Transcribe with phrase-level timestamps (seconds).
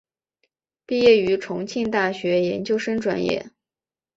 [0.87, 3.51] 毕业于重庆大学研究生专业。